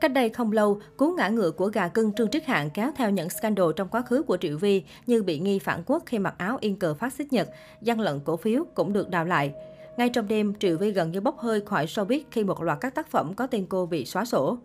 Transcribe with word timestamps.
Cách 0.00 0.12
đây 0.12 0.28
không 0.28 0.52
lâu, 0.52 0.80
cú 0.96 1.12
ngã 1.12 1.28
ngựa 1.28 1.50
của 1.50 1.66
gà 1.66 1.88
cưng 1.88 2.12
Trương 2.12 2.30
Trích 2.30 2.46
Hạng 2.46 2.70
kéo 2.70 2.92
theo 2.96 3.10
những 3.10 3.30
scandal 3.30 3.66
trong 3.76 3.88
quá 3.88 4.02
khứ 4.02 4.22
của 4.22 4.36
Triệu 4.36 4.58
Vi 4.58 4.82
như 5.06 5.22
bị 5.22 5.38
nghi 5.38 5.58
phản 5.58 5.82
quốc 5.86 6.02
khi 6.06 6.18
mặc 6.18 6.34
áo 6.38 6.58
yên 6.60 6.76
cờ 6.76 6.94
phát 6.94 7.12
xít 7.12 7.32
Nhật, 7.32 7.48
gian 7.82 8.00
lận 8.00 8.20
cổ 8.24 8.36
phiếu 8.36 8.64
cũng 8.74 8.92
được 8.92 9.10
đào 9.10 9.24
lại. 9.24 9.52
Ngay 9.96 10.08
trong 10.08 10.28
đêm, 10.28 10.54
Triệu 10.54 10.78
Vi 10.78 10.90
gần 10.90 11.12
như 11.12 11.20
bốc 11.20 11.38
hơi 11.38 11.60
khỏi 11.60 11.86
showbiz 11.86 12.20
khi 12.30 12.44
một 12.44 12.62
loạt 12.62 12.78
các 12.80 12.94
tác 12.94 13.10
phẩm 13.10 13.34
có 13.34 13.46
tên 13.46 13.66
cô 13.68 13.86
bị 13.86 14.04
xóa 14.04 14.24
sổ. 14.24 14.58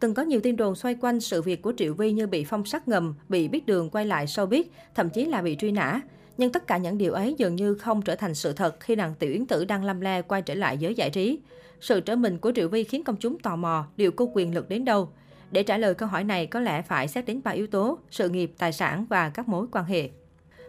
Từng 0.00 0.14
có 0.14 0.22
nhiều 0.22 0.40
tin 0.40 0.56
đồn 0.56 0.74
xoay 0.74 0.94
quanh 0.94 1.20
sự 1.20 1.42
việc 1.42 1.62
của 1.62 1.72
Triệu 1.76 1.94
Vi 1.94 2.12
như 2.12 2.26
bị 2.26 2.44
phong 2.44 2.64
sát 2.64 2.88
ngầm, 2.88 3.14
bị 3.28 3.48
biết 3.48 3.66
đường 3.66 3.90
quay 3.90 4.06
lại 4.06 4.26
showbiz, 4.26 4.64
thậm 4.94 5.10
chí 5.10 5.24
là 5.24 5.42
bị 5.42 5.56
truy 5.56 5.70
nã. 5.70 6.00
Nhưng 6.38 6.52
tất 6.52 6.66
cả 6.66 6.76
những 6.76 6.98
điều 6.98 7.12
ấy 7.12 7.34
dường 7.38 7.56
như 7.56 7.74
không 7.74 8.02
trở 8.02 8.16
thành 8.16 8.34
sự 8.34 8.52
thật 8.52 8.80
khi 8.80 8.96
nàng 8.96 9.14
Tiểu 9.14 9.32
Yến 9.32 9.46
Tử 9.46 9.64
đang 9.64 9.84
lâm 9.84 10.00
le 10.00 10.22
quay 10.22 10.42
trở 10.42 10.54
lại 10.54 10.78
giới 10.78 10.94
giải 10.94 11.10
trí. 11.10 11.38
Sự 11.80 12.00
trở 12.00 12.16
mình 12.16 12.38
của 12.38 12.52
Triệu 12.54 12.68
Vi 12.68 12.84
khiến 12.84 13.04
công 13.04 13.16
chúng 13.16 13.38
tò 13.38 13.56
mò 13.56 13.86
liệu 13.96 14.12
cô 14.12 14.30
quyền 14.34 14.54
lực 14.54 14.68
đến 14.68 14.84
đâu. 14.84 15.08
Để 15.50 15.62
trả 15.62 15.78
lời 15.78 15.94
câu 15.94 16.08
hỏi 16.08 16.24
này 16.24 16.46
có 16.46 16.60
lẽ 16.60 16.82
phải 16.82 17.08
xét 17.08 17.26
đến 17.26 17.40
ba 17.44 17.50
yếu 17.50 17.66
tố, 17.66 17.98
sự 18.10 18.28
nghiệp, 18.28 18.52
tài 18.58 18.72
sản 18.72 19.06
và 19.08 19.28
các 19.28 19.48
mối 19.48 19.66
quan 19.72 19.84
hệ. 19.84 20.10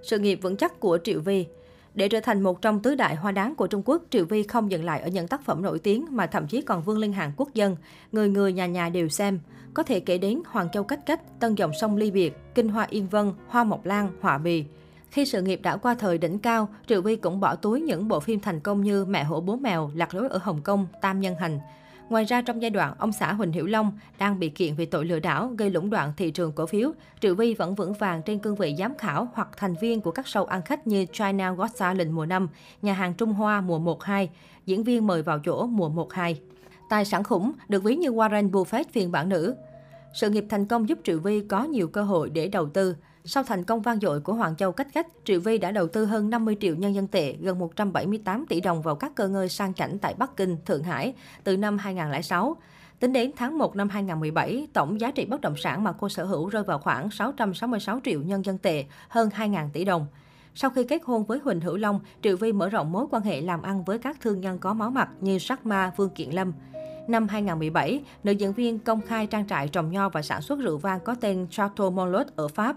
Sự 0.03 0.19
nghiệp 0.19 0.39
vững 0.41 0.57
chắc 0.57 0.79
của 0.79 0.97
Triệu 1.03 1.21
Vi 1.21 1.45
để 1.93 2.09
trở 2.09 2.19
thành 2.19 2.41
một 2.41 2.61
trong 2.61 2.79
tứ 2.79 2.95
đại 2.95 3.15
hoa 3.15 3.31
đáng 3.31 3.55
của 3.55 3.67
Trung 3.67 3.81
Quốc, 3.85 4.03
Triệu 4.09 4.25
Vi 4.25 4.43
không 4.43 4.71
dừng 4.71 4.83
lại 4.83 5.01
ở 5.01 5.07
những 5.07 5.27
tác 5.27 5.45
phẩm 5.45 5.61
nổi 5.61 5.79
tiếng 5.79 6.05
mà 6.09 6.27
thậm 6.27 6.47
chí 6.47 6.61
còn 6.61 6.81
vươn 6.81 6.97
lên 6.97 7.13
hàng 7.13 7.31
quốc 7.37 7.53
dân. 7.53 7.75
Người 8.11 8.29
người 8.29 8.53
nhà 8.53 8.65
nhà 8.65 8.89
đều 8.89 9.09
xem. 9.09 9.39
Có 9.73 9.83
thể 9.83 9.99
kể 9.99 10.17
đến 10.17 10.41
Hoàng 10.45 10.67
Châu 10.73 10.83
Cách 10.83 11.05
Cách, 11.05 11.39
Tân 11.39 11.55
Dòng 11.55 11.71
Sông 11.81 11.97
Ly 11.97 12.11
Biệt, 12.11 12.33
Kinh 12.55 12.69
Hoa 12.69 12.87
Yên 12.89 13.07
Vân, 13.07 13.31
Hoa 13.47 13.63
Mộc 13.63 13.85
Lan, 13.85 14.11
Họa 14.21 14.37
Bì. 14.37 14.65
Khi 15.15 15.25
sự 15.25 15.41
nghiệp 15.41 15.59
đã 15.63 15.77
qua 15.77 15.95
thời 15.95 16.17
đỉnh 16.17 16.39
cao, 16.39 16.69
Triệu 16.87 17.01
Vi 17.01 17.15
cũng 17.15 17.39
bỏ 17.39 17.55
túi 17.55 17.81
những 17.81 18.07
bộ 18.07 18.19
phim 18.19 18.39
thành 18.39 18.59
công 18.59 18.81
như 18.81 19.05
Mẹ 19.05 19.23
hổ 19.23 19.41
bố 19.41 19.55
mèo, 19.55 19.91
Lạc 19.95 20.15
lối 20.15 20.29
ở 20.29 20.39
Hồng 20.43 20.61
Kông, 20.61 20.87
Tam 21.01 21.19
nhân 21.19 21.35
hành. 21.35 21.59
Ngoài 22.09 22.23
ra, 22.23 22.41
trong 22.41 22.61
giai 22.61 22.69
đoạn 22.69 22.93
ông 22.97 23.11
xã 23.11 23.33
Huỳnh 23.33 23.51
Hiểu 23.51 23.65
Long 23.65 23.91
đang 24.17 24.39
bị 24.39 24.49
kiện 24.49 24.75
vì 24.75 24.85
tội 24.85 25.05
lừa 25.05 25.19
đảo 25.19 25.53
gây 25.57 25.69
lũng 25.69 25.89
đoạn 25.89 26.13
thị 26.17 26.31
trường 26.31 26.51
cổ 26.51 26.65
phiếu, 26.65 26.91
Triệu 27.21 27.35
Vi 27.35 27.53
vẫn 27.53 27.75
vững 27.75 27.93
vàng 27.93 28.21
trên 28.21 28.39
cương 28.39 28.55
vị 28.55 28.75
giám 28.79 28.97
khảo 28.97 29.27
hoặc 29.33 29.49
thành 29.57 29.75
viên 29.81 30.01
của 30.01 30.11
các 30.11 30.25
show 30.25 30.45
ăn 30.45 30.61
khách 30.61 30.87
như 30.87 31.05
China 31.13 31.51
Got 31.51 31.77
Talent 31.77 32.11
mùa 32.11 32.25
5, 32.25 32.47
Nhà 32.81 32.93
hàng 32.93 33.13
Trung 33.13 33.33
Hoa 33.33 33.61
mùa 33.61 33.79
1-2, 33.79 34.27
diễn 34.65 34.83
viên 34.83 35.07
mời 35.07 35.21
vào 35.21 35.39
chỗ 35.39 35.65
mùa 35.65 35.89
1-2. 35.89 36.35
Tài 36.89 37.05
sản 37.05 37.23
khủng 37.23 37.51
được 37.69 37.83
ví 37.83 37.95
như 37.95 38.09
Warren 38.09 38.51
Buffett 38.51 38.83
phiên 38.91 39.11
bản 39.11 39.29
nữ. 39.29 39.55
Sự 40.13 40.29
nghiệp 40.29 40.45
thành 40.49 40.65
công 40.65 40.89
giúp 40.89 40.99
Triệu 41.03 41.19
Vi 41.19 41.41
có 41.41 41.63
nhiều 41.63 41.87
cơ 41.87 42.03
hội 42.03 42.29
để 42.29 42.47
đầu 42.47 42.69
tư. 42.69 42.95
Sau 43.27 43.43
thành 43.43 43.63
công 43.63 43.81
vang 43.81 43.99
dội 43.99 44.19
của 44.19 44.33
Hoàng 44.33 44.55
Châu 44.55 44.71
Cách 44.71 44.87
Cách, 44.93 45.07
Triệu 45.23 45.39
Vi 45.39 45.57
đã 45.57 45.71
đầu 45.71 45.87
tư 45.87 46.05
hơn 46.05 46.29
50 46.29 46.57
triệu 46.61 46.75
nhân 46.75 46.95
dân 46.95 47.07
tệ, 47.07 47.33
gần 47.33 47.59
178 47.59 48.45
tỷ 48.49 48.61
đồng 48.61 48.81
vào 48.81 48.95
các 48.95 49.15
cơ 49.15 49.27
ngơi 49.27 49.49
sang 49.49 49.73
chảnh 49.73 49.99
tại 49.99 50.13
Bắc 50.17 50.37
Kinh, 50.37 50.57
Thượng 50.65 50.83
Hải 50.83 51.13
từ 51.43 51.57
năm 51.57 51.77
2006. 51.77 52.57
Tính 52.99 53.13
đến 53.13 53.31
tháng 53.35 53.57
1 53.57 53.75
năm 53.75 53.89
2017, 53.89 54.67
tổng 54.73 55.01
giá 55.01 55.11
trị 55.11 55.25
bất 55.25 55.41
động 55.41 55.55
sản 55.57 55.83
mà 55.83 55.91
cô 55.91 56.09
sở 56.09 56.23
hữu 56.23 56.49
rơi 56.49 56.63
vào 56.63 56.79
khoảng 56.79 57.11
666 57.11 57.99
triệu 58.03 58.21
nhân 58.21 58.45
dân 58.45 58.57
tệ, 58.57 58.85
hơn 59.09 59.29
2.000 59.35 59.69
tỷ 59.73 59.85
đồng. 59.85 60.07
Sau 60.55 60.69
khi 60.69 60.83
kết 60.83 61.01
hôn 61.05 61.25
với 61.25 61.39
Huỳnh 61.43 61.61
Hữu 61.61 61.77
Long, 61.77 61.99
Triệu 62.21 62.37
Vi 62.37 62.51
mở 62.51 62.69
rộng 62.69 62.91
mối 62.91 63.05
quan 63.11 63.23
hệ 63.23 63.41
làm 63.41 63.61
ăn 63.61 63.83
với 63.83 63.99
các 63.99 64.17
thương 64.21 64.41
nhân 64.41 64.59
có 64.59 64.73
máu 64.73 64.89
mặt 64.89 65.09
như 65.21 65.39
Sắc 65.39 65.65
Ma, 65.65 65.91
Vương 65.97 66.09
Kiện 66.09 66.29
Lâm. 66.29 66.53
Năm 67.07 67.27
2017, 67.27 68.03
nữ 68.23 68.31
diễn 68.31 68.53
viên 68.53 68.79
công 68.79 69.01
khai 69.01 69.27
trang 69.27 69.47
trại 69.47 69.67
trồng 69.67 69.91
nho 69.91 70.09
và 70.09 70.21
sản 70.21 70.41
xuất 70.41 70.59
rượu 70.59 70.77
vang 70.77 70.99
có 70.99 71.15
tên 71.21 71.47
Chateau 71.51 71.91
Monlot 71.91 72.27
ở 72.35 72.47
Pháp. 72.47 72.75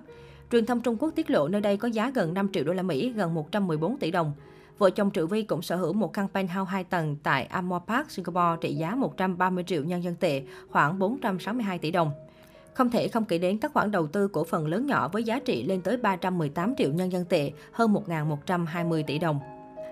Truyền 0.50 0.66
thông 0.66 0.80
Trung 0.80 0.96
Quốc 0.96 1.10
tiết 1.14 1.30
lộ 1.30 1.48
nơi 1.48 1.60
đây 1.60 1.76
có 1.76 1.88
giá 1.88 2.10
gần 2.14 2.34
5 2.34 2.48
triệu 2.52 2.64
đô 2.64 2.72
la 2.72 2.82
Mỹ, 2.82 3.12
gần 3.12 3.34
114 3.34 3.96
tỷ 3.98 4.10
đồng. 4.10 4.32
Vợ 4.78 4.90
chồng 4.90 5.10
Triệu 5.14 5.26
Vi 5.26 5.42
cũng 5.42 5.62
sở 5.62 5.76
hữu 5.76 5.92
một 5.92 6.12
căn 6.12 6.28
penthouse 6.28 6.70
2 6.70 6.84
tầng 6.84 7.16
tại 7.22 7.44
Amor 7.44 7.82
Park, 7.86 8.10
Singapore 8.10 8.56
trị 8.60 8.74
giá 8.74 8.94
130 8.94 9.64
triệu 9.66 9.84
nhân 9.84 10.02
dân 10.02 10.14
tệ, 10.14 10.42
khoảng 10.70 10.98
462 10.98 11.78
tỷ 11.78 11.90
đồng. 11.90 12.10
Không 12.74 12.90
thể 12.90 13.08
không 13.08 13.24
kể 13.24 13.38
đến 13.38 13.58
các 13.58 13.72
khoản 13.74 13.90
đầu 13.90 14.06
tư 14.06 14.28
cổ 14.28 14.44
phần 14.44 14.66
lớn 14.66 14.86
nhỏ 14.86 15.08
với 15.08 15.24
giá 15.24 15.38
trị 15.38 15.62
lên 15.62 15.80
tới 15.80 15.96
318 15.96 16.74
triệu 16.76 16.92
nhân 16.92 17.12
dân 17.12 17.24
tệ, 17.24 17.52
hơn 17.72 17.94
1.120 17.94 19.02
tỷ 19.06 19.18
đồng. 19.18 19.40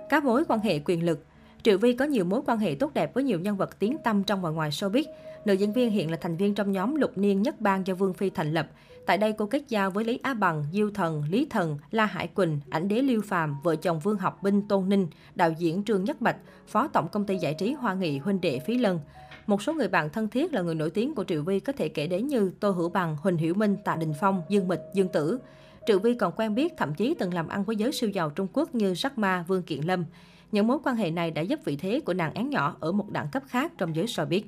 Các 0.08 0.24
mối 0.24 0.44
quan 0.48 0.60
hệ 0.60 0.80
quyền 0.84 1.04
lực 1.04 1.24
Triệu 1.66 1.78
Vi 1.78 1.92
có 1.92 2.04
nhiều 2.04 2.24
mối 2.24 2.40
quan 2.46 2.58
hệ 2.58 2.74
tốt 2.74 2.94
đẹp 2.94 3.14
với 3.14 3.24
nhiều 3.24 3.40
nhân 3.40 3.56
vật 3.56 3.78
tiếng 3.78 3.98
tăm 3.98 4.24
trong 4.24 4.42
và 4.42 4.50
ngoài 4.50 4.70
showbiz. 4.70 5.04
Nữ 5.44 5.52
diễn 5.52 5.72
viên 5.72 5.90
hiện 5.90 6.10
là 6.10 6.16
thành 6.16 6.36
viên 6.36 6.54
trong 6.54 6.72
nhóm 6.72 6.94
lục 6.94 7.18
niên 7.18 7.42
nhất 7.42 7.60
bang 7.60 7.86
do 7.86 7.94
Vương 7.94 8.14
Phi 8.14 8.30
thành 8.30 8.52
lập. 8.52 8.66
Tại 9.06 9.18
đây, 9.18 9.32
cô 9.32 9.46
kết 9.46 9.62
giao 9.68 9.90
với 9.90 10.04
Lý 10.04 10.18
Á 10.22 10.34
Bằng, 10.34 10.64
Diêu 10.72 10.90
Thần, 10.90 11.24
Lý 11.30 11.46
Thần, 11.50 11.78
La 11.90 12.06
Hải 12.06 12.26
Quỳnh, 12.26 12.60
ảnh 12.70 12.88
đế 12.88 13.02
Liêu 13.02 13.20
Phàm, 13.22 13.56
vợ 13.62 13.76
chồng 13.76 14.00
Vương 14.00 14.18
Học 14.18 14.42
Binh, 14.42 14.68
Tôn 14.68 14.88
Ninh, 14.88 15.06
đạo 15.34 15.52
diễn 15.58 15.84
Trương 15.84 16.04
Nhất 16.04 16.20
Bạch, 16.20 16.36
phó 16.66 16.88
tổng 16.88 17.08
công 17.08 17.24
ty 17.24 17.36
giải 17.36 17.54
trí 17.54 17.72
Hoa 17.72 17.94
Nghị 17.94 18.18
huynh 18.18 18.40
đệ 18.40 18.58
Phí 18.58 18.78
Lân. 18.78 19.00
Một 19.46 19.62
số 19.62 19.74
người 19.74 19.88
bạn 19.88 20.10
thân 20.10 20.28
thiết 20.28 20.52
là 20.52 20.62
người 20.62 20.74
nổi 20.74 20.90
tiếng 20.90 21.14
của 21.14 21.24
Triệu 21.24 21.42
Vi 21.42 21.60
có 21.60 21.72
thể 21.72 21.88
kể 21.88 22.06
đến 22.06 22.26
như 22.26 22.50
Tô 22.60 22.70
Hữu 22.70 22.88
Bằng, 22.88 23.16
Huỳnh 23.20 23.36
Hiểu 23.36 23.54
Minh, 23.54 23.76
Tạ 23.84 23.96
Đình 23.96 24.12
Phong, 24.20 24.42
Dương 24.48 24.68
Mịch, 24.68 24.80
Dương 24.94 25.08
Tử. 25.08 25.38
Triệu 25.86 25.98
Vi 25.98 26.14
còn 26.14 26.32
quen 26.36 26.54
biết, 26.54 26.72
thậm 26.76 26.94
chí 26.94 27.14
từng 27.14 27.34
làm 27.34 27.48
ăn 27.48 27.64
với 27.64 27.76
giới 27.76 27.92
siêu 27.92 28.10
giàu 28.10 28.30
Trung 28.30 28.48
Quốc 28.52 28.74
như 28.74 28.92
Jack 28.92 29.10
Ma, 29.16 29.44
Vương 29.48 29.62
Kiện 29.62 29.80
Lâm. 29.80 30.04
Những 30.52 30.66
mối 30.66 30.78
quan 30.84 30.96
hệ 30.96 31.10
này 31.10 31.30
đã 31.30 31.42
giúp 31.42 31.60
vị 31.64 31.76
thế 31.76 32.00
của 32.00 32.14
nàng 32.14 32.34
én 32.34 32.50
nhỏ 32.50 32.76
ở 32.80 32.92
một 32.92 33.10
đẳng 33.10 33.28
cấp 33.32 33.42
khác 33.46 33.72
trong 33.78 33.96
giới 33.96 34.06
showbiz. 34.06 34.42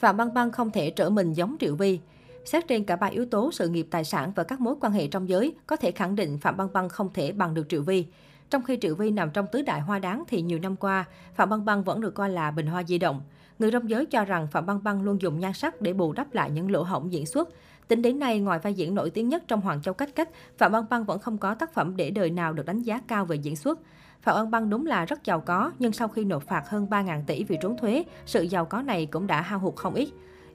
Phạm 0.00 0.16
Băng 0.16 0.34
Băng 0.34 0.52
không 0.52 0.70
thể 0.70 0.90
trở 0.90 1.10
mình 1.10 1.32
giống 1.32 1.56
Triệu 1.60 1.76
Vi. 1.76 1.98
Xét 2.48 2.68
trên 2.68 2.84
cả 2.84 2.96
ba 2.96 3.06
yếu 3.06 3.26
tố 3.26 3.52
sự 3.52 3.68
nghiệp 3.68 3.86
tài 3.90 4.04
sản 4.04 4.32
và 4.34 4.44
các 4.44 4.60
mối 4.60 4.74
quan 4.80 4.92
hệ 4.92 5.06
trong 5.06 5.28
giới, 5.28 5.54
có 5.66 5.76
thể 5.76 5.90
khẳng 5.90 6.16
định 6.16 6.38
Phạm 6.38 6.56
Băng 6.56 6.72
Băng 6.72 6.88
không 6.88 7.10
thể 7.14 7.32
bằng 7.32 7.54
được 7.54 7.68
Triệu 7.68 7.82
Vi. 7.82 8.06
Trong 8.50 8.62
khi 8.62 8.78
Triệu 8.80 8.94
Vi 8.94 9.10
nằm 9.10 9.30
trong 9.30 9.46
tứ 9.52 9.62
đại 9.62 9.80
hoa 9.80 9.98
đáng 9.98 10.24
thì 10.28 10.42
nhiều 10.42 10.58
năm 10.58 10.76
qua, 10.76 11.04
Phạm 11.34 11.48
Băng 11.48 11.64
Băng 11.64 11.84
vẫn 11.84 12.00
được 12.00 12.14
coi 12.14 12.30
là 12.30 12.50
bình 12.50 12.66
hoa 12.66 12.82
di 12.82 12.98
động. 12.98 13.20
Người 13.58 13.70
trong 13.70 13.90
giới 13.90 14.06
cho 14.06 14.24
rằng 14.24 14.46
Phạm 14.46 14.66
Băng 14.66 14.84
Băng 14.84 15.02
luôn 15.02 15.22
dùng 15.22 15.38
nhan 15.40 15.52
sắc 15.52 15.80
để 15.80 15.92
bù 15.92 16.12
đắp 16.12 16.34
lại 16.34 16.50
những 16.50 16.70
lỗ 16.70 16.82
hổng 16.82 17.12
diễn 17.12 17.26
xuất. 17.26 17.48
Tính 17.88 18.02
đến 18.02 18.18
nay, 18.18 18.40
ngoài 18.40 18.58
vai 18.58 18.74
diễn 18.74 18.94
nổi 18.94 19.10
tiếng 19.10 19.28
nhất 19.28 19.42
trong 19.48 19.60
Hoàng 19.60 19.82
Châu 19.82 19.94
Cách 19.94 20.10
Cách, 20.14 20.28
Phạm 20.58 20.72
Băng 20.72 20.84
Băng 20.90 21.04
vẫn 21.04 21.18
không 21.18 21.38
có 21.38 21.54
tác 21.54 21.74
phẩm 21.74 21.96
để 21.96 22.10
đời 22.10 22.30
nào 22.30 22.52
được 22.52 22.66
đánh 22.66 22.82
giá 22.82 23.00
cao 23.08 23.24
về 23.24 23.36
diễn 23.36 23.56
xuất. 23.56 23.78
Phạm 24.22 24.34
băng 24.36 24.50
Băng 24.50 24.70
đúng 24.70 24.86
là 24.86 25.04
rất 25.04 25.24
giàu 25.24 25.40
có, 25.40 25.72
nhưng 25.78 25.92
sau 25.92 26.08
khi 26.08 26.24
nộp 26.24 26.42
phạt 26.42 26.68
hơn 26.68 26.86
3.000 26.90 27.22
tỷ 27.26 27.44
vì 27.44 27.58
trốn 27.60 27.76
thuế, 27.76 28.04
sự 28.26 28.42
giàu 28.42 28.64
có 28.64 28.82
này 28.82 29.06
cũng 29.06 29.26
đã 29.26 29.40
hao 29.40 29.58
hụt 29.58 29.76
không 29.76 29.94
ít. 29.94 30.08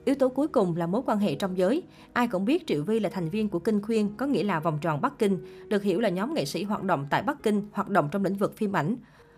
Yếu 0.04 0.14
tố 0.14 0.28
cuối 0.28 0.48
cùng 0.48 0.76
là 0.76 0.86
mối 0.86 1.02
quan 1.06 1.18
hệ 1.18 1.34
trong 1.34 1.58
giới. 1.58 1.82
Ai 2.12 2.28
cũng 2.28 2.44
biết 2.44 2.66
Triệu 2.66 2.82
Vi 2.82 3.00
là 3.00 3.08
thành 3.08 3.30
viên 3.30 3.48
của 3.48 3.58
Kinh 3.58 3.82
Khuyên, 3.82 4.16
có 4.16 4.26
nghĩa 4.26 4.42
là 4.42 4.60
vòng 4.60 4.78
tròn 4.80 5.00
Bắc 5.00 5.18
Kinh, 5.18 5.38
được 5.68 5.82
hiểu 5.82 6.00
là 6.00 6.08
nhóm 6.08 6.34
nghệ 6.34 6.44
sĩ 6.44 6.64
hoạt 6.64 6.82
động 6.82 7.06
tại 7.10 7.22
Bắc 7.22 7.42
Kinh, 7.42 7.68
hoạt 7.72 7.88
động 7.88 8.08
trong 8.12 8.24
lĩnh 8.24 8.34
vực 8.34 8.56
phim 8.56 8.76
ảnh. 8.76 8.96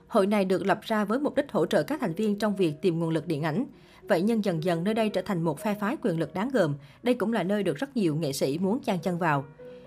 Hội 0.08 0.26
này 0.26 0.44
được 0.44 0.66
lập 0.66 0.80
ra 0.82 1.04
với 1.04 1.18
mục 1.18 1.34
đích 1.34 1.52
hỗ 1.52 1.66
trợ 1.66 1.82
các 1.82 2.00
thành 2.00 2.14
viên 2.14 2.38
trong 2.38 2.56
việc 2.56 2.82
tìm 2.82 2.98
nguồn 2.98 3.10
lực 3.10 3.26
điện 3.26 3.42
ảnh. 3.42 3.64
Vậy 4.08 4.22
nhưng 4.22 4.44
dần 4.44 4.64
dần 4.64 4.84
nơi 4.84 4.94
đây 4.94 5.08
trở 5.08 5.22
thành 5.22 5.42
một 5.42 5.60
phe 5.60 5.74
phái 5.74 5.96
quyền 6.02 6.18
lực 6.18 6.34
đáng 6.34 6.48
gờm. 6.48 6.74
Đây 7.02 7.14
cũng 7.14 7.32
là 7.32 7.42
nơi 7.42 7.62
được 7.62 7.76
rất 7.76 7.96
nhiều 7.96 8.16
nghệ 8.16 8.32
sĩ 8.32 8.58
muốn 8.58 8.80
chan 8.80 8.98
chân 9.02 9.18
vào. 9.18 9.44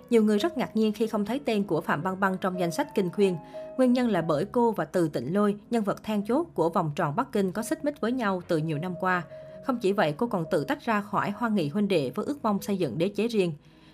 Nhiều 0.09 0.23
người 0.23 0.37
rất 0.37 0.57
ngạc 0.57 0.75
nhiên 0.75 0.93
khi 0.93 1.07
không 1.07 1.25
thấy 1.25 1.39
tên 1.45 1.63
của 1.63 1.81
Phạm 1.81 2.03
Băng 2.03 2.19
Băng 2.19 2.37
trong 2.37 2.59
danh 2.59 2.71
sách 2.71 2.95
Kinh 2.95 3.09
Khuyên. 3.09 3.37
Nguyên 3.77 3.93
nhân 3.93 4.09
là 4.09 4.21
bởi 4.21 4.45
cô 4.45 4.71
và 4.71 4.85
Từ 4.85 5.07
Tịnh 5.07 5.33
Lôi, 5.33 5.55
nhân 5.69 5.83
vật 5.83 6.03
then 6.03 6.25
chốt 6.25 6.47
của 6.53 6.69
vòng 6.69 6.91
tròn 6.95 7.15
Bắc 7.15 7.31
Kinh 7.31 7.51
có 7.51 7.63
xích 7.63 7.85
mích 7.85 8.01
với 8.01 8.11
nhau 8.11 8.41
từ 8.47 8.57
nhiều 8.57 8.77
năm 8.77 8.93
qua. 8.99 9.23
Không 9.69 9.79
chỉ 9.79 9.91
vậy, 9.91 10.13
cô 10.17 10.27
còn 10.27 10.45
tự 10.51 10.63
tách 10.63 10.85
ra 10.85 11.01
khỏi 11.01 11.31
Hoa 11.31 11.49
Nghị 11.49 11.67
huynh 11.69 11.87
đệ 11.87 12.11
với 12.15 12.25
ước 12.25 12.39
mong 12.43 12.61
xây 12.61 12.77
dựng 12.77 12.97
đế 12.97 13.07
chế 13.07 13.27
riêng. 13.27 13.53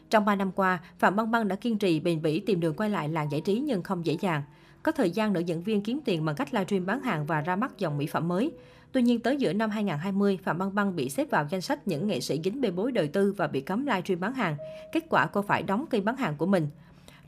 Trong 0.10 0.26
3 0.26 0.36
năm 0.36 0.52
qua, 0.52 0.80
Phạm 1.00 1.16
Băng 1.16 1.32
Băng 1.32 1.48
đã 1.48 1.56
kiên 1.56 1.78
trì 1.78 2.00
bền 2.00 2.22
bỉ 2.22 2.40
tìm 2.40 2.60
đường 2.60 2.74
quay 2.74 2.90
lại 2.90 3.10
làng 3.10 3.32
giải 3.32 3.42
trí 3.42 3.60
nhưng 3.60 3.84
không 3.84 4.06
dễ 4.06 4.18
dàng. 4.22 4.44
Có 4.84 4.92
thời 4.92 5.12
gian 5.12 5.34
nữ 5.34 5.40
diễn 5.40 5.62
viên 5.62 5.82
kiếm 5.82 6.00
tiền 6.06 6.26
bằng 6.26 6.36
cách 6.36 6.54
livestream 6.54 6.86
bán 6.86 7.02
hàng 7.02 7.26
và 7.26 7.42
ra 7.42 7.56
mắt 7.56 7.78
dòng 7.78 7.98
mỹ 7.98 8.08
phẩm 8.08 8.28
mới. 8.28 8.52
Tuy 8.92 9.02
nhiên, 9.02 9.20
tới 9.20 9.38
giữa 9.38 9.54
năm 9.54 9.70
2020, 9.70 10.40
Phạm 10.44 10.58
Băng 10.58 10.76
Băng 10.76 10.96
bị 10.96 11.10
xếp 11.10 11.30
vào 11.30 11.48
danh 11.50 11.62
sách 11.62 11.88
những 11.88 12.08
nghệ 12.08 12.20
sĩ 12.20 12.42
dính 12.44 12.62
bê 12.62 12.72
bối 12.72 12.92
đời 12.92 13.08
tư 13.08 13.34
và 13.38 13.48
bị 13.48 13.62
cấm 13.62 13.86
livestream 13.86 14.20
bán 14.20 14.34
hàng. 14.34 14.56
Kết 14.92 15.04
quả 15.10 15.28
cô 15.28 15.42
phải 15.42 15.64
đóng 15.64 15.86
kênh 15.90 16.06
bán 16.06 16.18
hàng 16.18 16.36
của 16.38 16.46
mình. 16.46 16.68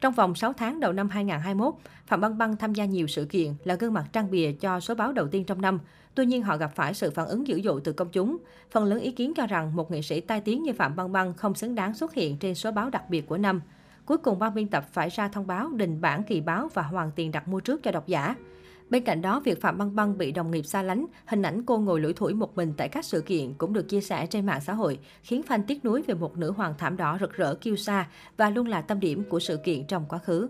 Trong 0.02 0.14
vòng 0.14 0.36
6 0.36 0.54
tháng 0.54 0.80
đầu 0.80 0.94
năm 0.94 1.10
2021, 1.10 1.74
Phạm 2.08 2.22
Băng 2.22 2.38
Băng 2.38 2.58
tham 2.58 2.74
gia 2.74 2.86
nhiều 2.86 3.08
sự 3.08 3.26
kiện 3.26 3.54
là 3.64 3.76
gương 3.76 3.94
mặt 3.94 4.06
trang 4.14 4.32
bìa 4.32 4.52
cho 4.52 4.80
số 4.80 4.96
báo 4.96 5.14
đầu 5.14 5.28
tiên 5.28 5.44
trong 5.44 5.62
năm. 5.62 5.80
Tuy 6.16 6.26
nhiên 6.26 6.44
họ 6.44 6.58
gặp 6.58 6.72
phải 6.76 6.94
sự 6.94 7.12
phản 7.12 7.28
ứng 7.28 7.48
dữ 7.48 7.62
dội 7.62 7.82
từ 7.84 7.94
công 7.94 8.10
chúng. 8.10 8.38
Phần 8.72 8.86
lớn 8.86 9.00
ý 9.00 9.12
kiến 9.12 9.34
cho 9.36 9.48
rằng 9.48 9.76
một 9.76 9.92
nghệ 9.92 10.02
sĩ 10.02 10.22
tai 10.22 10.42
tiếng 10.42 10.64
như 10.64 10.74
Phạm 10.74 10.96
Băng 10.96 11.12
Băng 11.12 11.34
không 11.34 11.56
xứng 11.56 11.76
đáng 11.76 11.94
xuất 11.94 12.14
hiện 12.14 12.38
trên 12.38 12.56
số 12.56 12.72
báo 12.72 12.90
đặc 12.90 13.10
biệt 13.10 13.28
của 13.28 13.38
năm. 13.38 13.62
Cuối 14.06 14.18
cùng 14.18 14.40
ban 14.40 14.54
biên 14.54 14.68
tập 14.68 14.86
phải 14.92 15.10
ra 15.10 15.28
thông 15.28 15.48
báo 15.48 15.70
đình 15.70 16.02
bản 16.02 16.24
kỳ 16.24 16.42
báo 16.42 16.70
và 16.74 16.82
hoàn 16.82 17.12
tiền 17.12 17.32
đặt 17.32 17.48
mua 17.48 17.60
trước 17.60 17.84
cho 17.84 17.92
độc 17.92 18.08
giả. 18.08 18.36
Bên 18.90 19.04
cạnh 19.04 19.22
đó, 19.22 19.40
việc 19.40 19.62
Phạm 19.62 19.78
Băng 19.78 19.96
Băng 19.96 20.18
bị 20.18 20.32
đồng 20.32 20.52
nghiệp 20.52 20.66
xa 20.66 20.82
lánh, 20.82 21.06
hình 21.26 21.42
ảnh 21.42 21.64
cô 21.66 21.78
ngồi 21.78 22.00
lủi 22.00 22.14
thủi 22.14 22.34
một 22.34 22.56
mình 22.56 22.74
tại 22.78 22.90
các 22.90 23.06
sự 23.06 23.22
kiện 23.22 23.54
cũng 23.54 23.74
được 23.74 23.90
chia 23.90 24.02
sẻ 24.02 24.26
trên 24.26 24.46
mạng 24.46 24.62
xã 24.62 24.74
hội, 24.74 25.00
khiến 25.24 25.42
fan 25.48 25.62
tiếc 25.68 25.86
nuối 25.86 26.02
về 26.02 26.14
một 26.14 26.38
nữ 26.38 26.52
hoàng 26.52 26.74
thảm 26.78 26.98
đỏ 26.98 27.18
rực 27.20 27.34
rỡ 27.34 27.56
kiêu 27.56 27.76
sa 27.76 28.08
và 28.38 28.50
luôn 28.50 28.68
là 28.68 28.82
tâm 28.82 29.00
điểm 29.00 29.24
của 29.30 29.40
sự 29.40 29.58
kiện 29.58 29.88
trong 29.88 30.06
quá 30.10 30.20
khứ. 30.20 30.50